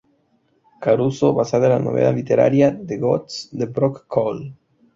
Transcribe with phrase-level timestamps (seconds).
[0.85, 4.53] Caruso, basada en la novela literaria "The Goats" de Brock Cole.